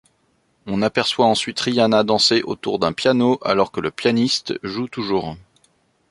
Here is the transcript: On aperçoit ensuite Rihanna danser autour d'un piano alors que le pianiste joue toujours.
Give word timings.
On 0.65 0.81
aperçoit 0.81 1.27
ensuite 1.27 1.59
Rihanna 1.59 2.03
danser 2.03 2.41
autour 2.41 2.79
d'un 2.79 2.91
piano 2.91 3.37
alors 3.43 3.71
que 3.71 3.79
le 3.79 3.91
pianiste 3.91 4.57
joue 4.63 4.87
toujours. 4.87 5.37